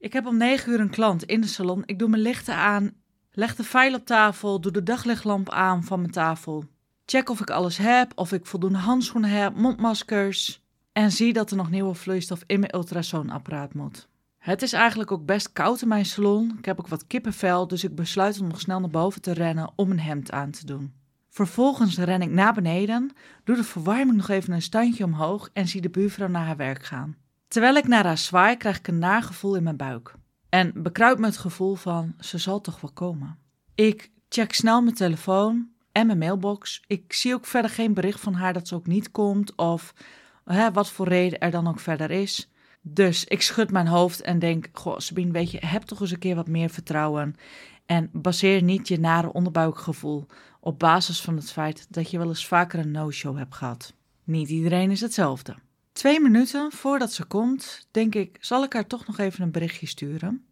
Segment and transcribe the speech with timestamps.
[0.00, 1.82] Ik heb om 9 uur een klant in de salon.
[1.86, 2.92] Ik doe mijn lichten aan,
[3.30, 6.64] leg de file op tafel, doe de daglichtlamp aan van mijn tafel.
[7.04, 10.62] Check of ik alles heb, of ik voldoende handschoenen heb, mondmaskers.
[10.92, 14.08] En zie dat er nog nieuwe vloeistof in mijn ultrasoonapparaat moet.
[14.38, 16.56] Het is eigenlijk ook best koud in mijn salon.
[16.58, 19.72] Ik heb ook wat kippenvel, dus ik besluit om nog snel naar boven te rennen
[19.76, 20.92] om een hemd aan te doen.
[21.28, 23.10] Vervolgens ren ik naar beneden,
[23.44, 26.84] doe de verwarming nog even een standje omhoog en zie de buurvrouw naar haar werk
[26.84, 27.16] gaan.
[27.50, 30.14] Terwijl ik naar haar zwaai, krijg ik een nagevoel in mijn buik.
[30.48, 33.38] En bekruip me het gevoel van, ze zal toch wel komen.
[33.74, 36.82] Ik check snel mijn telefoon en mijn mailbox.
[36.86, 39.94] Ik zie ook verder geen bericht van haar dat ze ook niet komt of
[40.44, 42.50] hè, wat voor reden er dan ook verder is.
[42.80, 46.18] Dus ik schud mijn hoofd en denk, goh Sabine, weet je, heb toch eens een
[46.18, 47.36] keer wat meer vertrouwen.
[47.86, 50.26] En baseer niet je nare onderbuikgevoel
[50.60, 53.94] op basis van het feit dat je wel eens vaker een no-show hebt gehad.
[54.24, 55.54] Niet iedereen is hetzelfde.
[56.00, 59.86] Twee minuten voordat ze komt, denk ik, zal ik haar toch nog even een berichtje
[59.86, 60.44] sturen.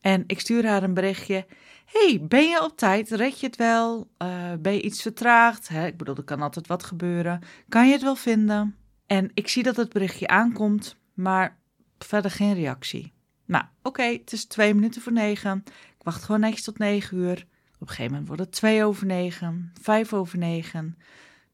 [0.00, 1.46] En ik stuur haar een berichtje.
[1.84, 3.10] hey, ben je op tijd?
[3.10, 4.10] Red je het wel?
[4.22, 5.68] Uh, ben je iets vertraagd?
[5.68, 5.86] Hè?
[5.86, 7.40] Ik bedoel, er kan altijd wat gebeuren.
[7.68, 8.76] Kan je het wel vinden?
[9.06, 11.58] En ik zie dat het berichtje aankomt, maar
[11.98, 13.12] verder geen reactie.
[13.44, 15.62] Nou, oké, het is twee minuten voor negen.
[15.98, 17.46] Ik wacht gewoon netjes tot negen uur.
[17.74, 20.98] Op een gegeven moment wordt het twee over negen, vijf over negen.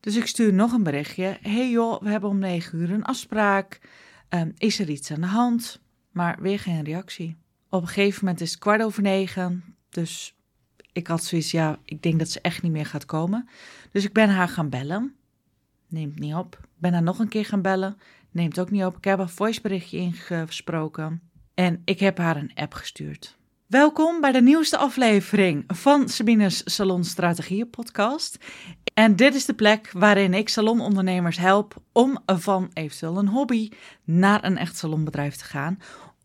[0.05, 1.39] Dus ik stuur nog een berichtje.
[1.41, 3.81] hey joh, we hebben om negen uur een afspraak.
[4.29, 5.81] Um, is er iets aan de hand?
[6.11, 7.37] Maar weer geen reactie.
[7.69, 9.77] Op een gegeven moment is het kwart over negen.
[9.91, 10.35] Dus
[10.93, 13.49] ik had zoiets, ja, ik denk dat ze echt niet meer gaat komen.
[13.93, 15.15] Dus ik ben haar gaan bellen.
[15.89, 16.61] Neemt niet op.
[16.79, 17.97] Ben haar nog een keer gaan bellen.
[18.31, 18.97] Neemt ook niet op.
[18.97, 21.23] Ik heb een voiceberichtje ingesproken.
[21.55, 23.37] En ik heb haar een app gestuurd.
[23.67, 28.39] Welkom bij de nieuwste aflevering van Sabine's Salon Strategieën podcast.
[28.95, 33.71] En dit is de plek waarin ik salonondernemers help om van eventueel een hobby
[34.05, 35.79] naar een echt salonbedrijf te gaan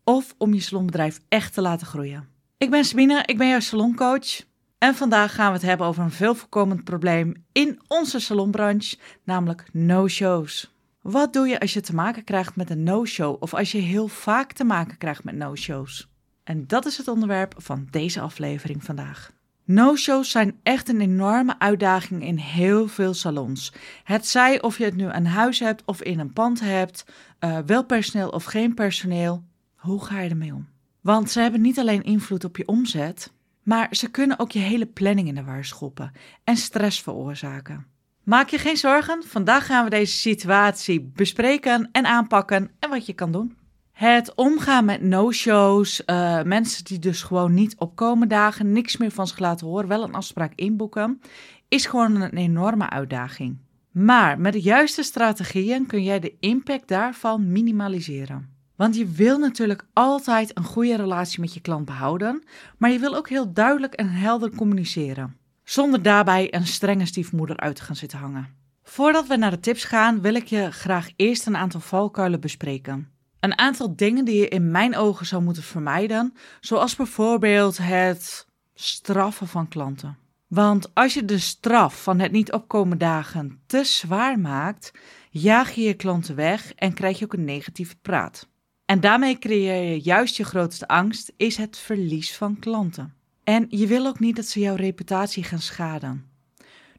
[0.04, 2.28] of om je salonbedrijf echt te laten groeien.
[2.58, 4.44] Ik ben Sabine, ik ben jouw saloncoach
[4.78, 9.64] en vandaag gaan we het hebben over een veel voorkomend probleem in onze salonbranche, namelijk
[9.72, 10.74] no-shows.
[11.00, 14.08] Wat doe je als je te maken krijgt met een no-show of als je heel
[14.08, 16.08] vaak te maken krijgt met no-shows?
[16.44, 19.32] En dat is het onderwerp van deze aflevering vandaag.
[19.70, 23.72] No-shows zijn echt een enorme uitdaging in heel veel salons.
[24.04, 27.04] Het zij of je het nu aan huis hebt of in een pand hebt,
[27.40, 29.44] uh, wel personeel of geen personeel,
[29.74, 30.68] hoe ga je ermee om?
[31.00, 33.32] Want ze hebben niet alleen invloed op je omzet,
[33.62, 36.12] maar ze kunnen ook je hele planning in de war schoppen
[36.44, 37.86] en stress veroorzaken.
[38.22, 43.12] Maak je geen zorgen, vandaag gaan we deze situatie bespreken en aanpakken en wat je
[43.12, 43.56] kan doen.
[43.92, 49.26] Het omgaan met no-shows, uh, mensen die dus gewoon niet opkomen dagen, niks meer van
[49.26, 51.20] zich laten horen, wel een afspraak inboeken,
[51.68, 53.58] is gewoon een enorme uitdaging.
[53.90, 58.48] Maar met de juiste strategieën kun jij de impact daarvan minimaliseren.
[58.76, 62.42] Want je wil natuurlijk altijd een goede relatie met je klant behouden,
[62.78, 67.76] maar je wil ook heel duidelijk en helder communiceren, zonder daarbij een strenge stiefmoeder uit
[67.76, 68.48] te gaan zitten hangen.
[68.82, 73.08] Voordat we naar de tips gaan, wil ik je graag eerst een aantal valkuilen bespreken.
[73.40, 79.48] Een aantal dingen die je in mijn ogen zou moeten vermijden, zoals bijvoorbeeld het straffen
[79.48, 80.18] van klanten.
[80.46, 84.92] Want als je de straf van het niet opkomen dagen te zwaar maakt,
[85.30, 88.48] jaag je je klanten weg en krijg je ook een negatieve praat.
[88.84, 93.14] En daarmee creëer je juist je grootste angst, is het verlies van klanten.
[93.44, 96.24] En je wil ook niet dat ze jouw reputatie gaan schaden.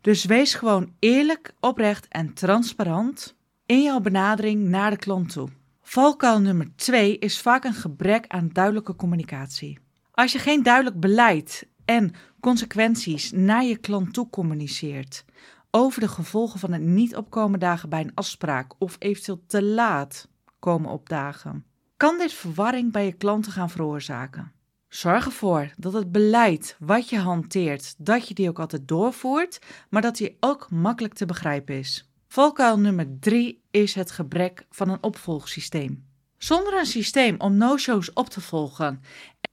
[0.01, 3.35] Dus wees gewoon eerlijk, oprecht en transparant
[3.65, 5.49] in jouw benadering naar de klant toe.
[5.91, 9.79] Valkuil nummer 2 is vaak een gebrek aan duidelijke communicatie.
[10.11, 15.25] Als je geen duidelijk beleid en consequenties naar je klant toe communiceert
[15.71, 20.27] over de gevolgen van het niet opkomen dagen bij een afspraak of eventueel te laat
[20.59, 21.65] komen opdagen,
[21.97, 24.51] kan dit verwarring bij je klanten gaan veroorzaken.
[24.87, 29.59] Zorg ervoor dat het beleid wat je hanteert, dat je die ook altijd doorvoert,
[29.89, 32.10] maar dat die ook makkelijk te begrijpen is.
[32.33, 36.05] Valkuil nummer 3 is het gebrek van een opvolgsysteem.
[36.37, 39.01] Zonder een systeem om no-shows op te volgen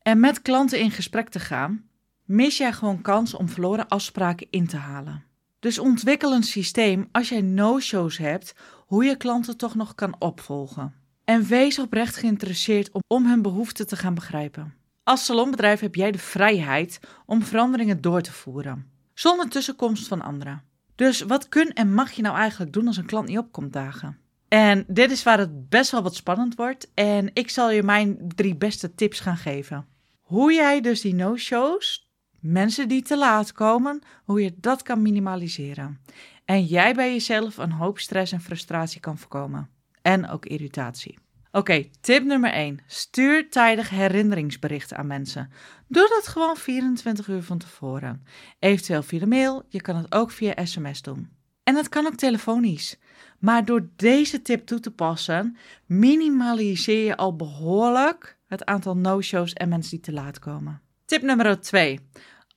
[0.02, 1.88] en met klanten in gesprek te gaan,
[2.24, 5.24] mis jij gewoon kans om verloren afspraken in te halen.
[5.58, 8.54] Dus ontwikkel een systeem als jij no-shows hebt,
[8.86, 10.94] hoe je klanten toch nog kan opvolgen.
[11.24, 14.74] En wees oprecht geïnteresseerd om, om hun behoeften te gaan begrijpen.
[15.02, 20.67] Als salonbedrijf heb jij de vrijheid om veranderingen door te voeren, zonder tussenkomst van anderen.
[20.98, 24.18] Dus wat kun en mag je nou eigenlijk doen als een klant niet opkomt dagen?
[24.48, 26.90] En dit is waar het best wel wat spannend wordt.
[26.94, 29.86] En ik zal je mijn drie beste tips gaan geven.
[30.20, 32.10] Hoe jij dus die no-shows,
[32.40, 36.00] mensen die te laat komen, hoe je dat kan minimaliseren.
[36.44, 39.68] En jij bij jezelf een hoop stress en frustratie kan voorkomen.
[40.02, 41.18] En ook irritatie.
[41.58, 42.78] Oké, tip nummer 1.
[42.86, 45.50] Stuur tijdig herinneringsberichten aan mensen.
[45.88, 48.24] Doe dat gewoon 24 uur van tevoren.
[48.58, 51.28] Eventueel via de mail, je kan het ook via sms doen.
[51.62, 52.98] En het kan ook telefonisch.
[53.38, 55.56] Maar door deze tip toe te passen,
[55.86, 60.80] minimaliseer je al behoorlijk het aantal no-shows en mensen die te laat komen.
[61.04, 62.00] Tip nummer 2.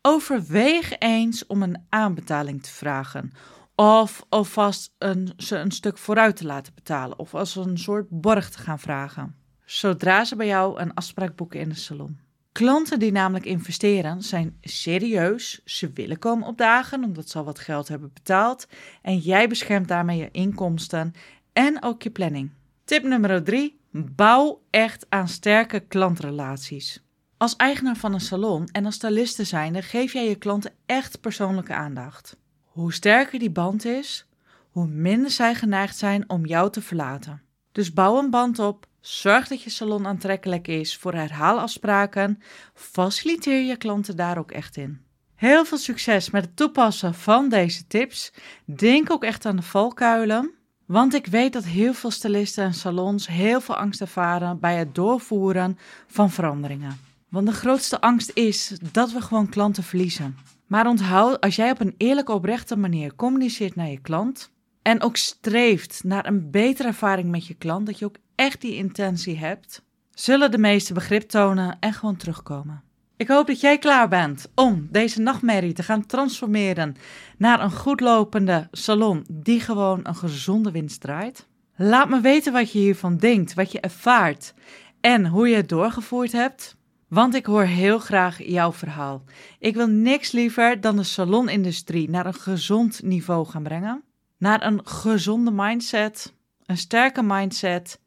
[0.02, 3.32] Overweeg eens om een aanbetaling te vragen.
[3.82, 7.20] Of alvast een, ze een stuk vooruit te laten betalen.
[7.20, 9.36] Of als een soort borg te gaan vragen.
[9.66, 12.20] Zodra ze bij jou een afspraak boeken in de salon.
[12.52, 15.62] Klanten die namelijk investeren zijn serieus.
[15.66, 18.68] Ze willen komen opdagen omdat ze al wat geld hebben betaald.
[19.02, 21.14] En jij beschermt daarmee je inkomsten
[21.54, 22.50] en ook je planning.
[22.84, 23.80] Tip nummer 3.
[23.92, 27.04] Bouw echt aan sterke klantrelaties.
[27.38, 31.74] Als eigenaar van een salon en als styliste zijnde geef jij je klanten echt persoonlijke
[31.74, 32.40] aandacht.
[32.82, 34.26] Hoe sterker die band is,
[34.72, 37.42] hoe minder zij geneigd zijn om jou te verlaten.
[37.72, 42.42] Dus bouw een band op, zorg dat je salon aantrekkelijk is voor herhaalafspraken,
[42.74, 45.02] faciliteer je klanten daar ook echt in.
[45.36, 48.34] Heel veel succes met het toepassen van deze tips.
[48.66, 50.52] Denk ook echt aan de valkuilen.
[50.86, 54.96] Want ik weet dat heel veel stylisten en salons heel veel angst ervaren bij het
[54.96, 57.00] doorvoeren van veranderingen.
[57.30, 60.38] Want de grootste angst is dat we gewoon klanten verliezen.
[60.72, 64.52] Maar onthoud, als jij op een eerlijke, oprechte manier communiceert naar je klant
[64.82, 68.76] en ook streeft naar een betere ervaring met je klant, dat je ook echt die
[68.76, 69.84] intentie hebt,
[70.14, 72.84] zullen de meeste begrip tonen en gewoon terugkomen.
[73.18, 76.96] Ik hoop dat jij klaar bent om deze nachtmerrie te gaan transformeren
[77.38, 81.48] naar een goed lopende salon die gewoon een gezonde winst draait.
[81.76, 84.54] Laat me weten wat je hiervan denkt, wat je ervaart
[85.02, 86.80] en hoe je het doorgevoerd hebt.
[87.14, 89.24] Want ik hoor heel graag jouw verhaal.
[89.60, 94.04] Ik wil niks liever dan de salonindustrie naar een gezond niveau gaan brengen.
[94.38, 96.34] Naar een gezonde mindset,
[96.66, 98.00] een sterke mindset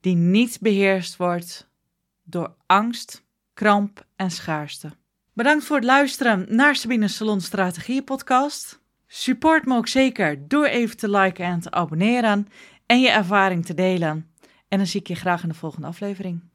[0.00, 1.70] die niet beheerst wordt
[2.22, 3.24] door angst,
[3.54, 4.90] kramp en schaarste.
[5.32, 8.80] Bedankt voor het luisteren naar Sabine Salon Strategie podcast.
[9.06, 12.48] Support me ook zeker door even te liken en te abonneren
[12.86, 14.30] en je ervaring te delen.
[14.68, 16.47] En dan zie ik je graag in de volgende aflevering.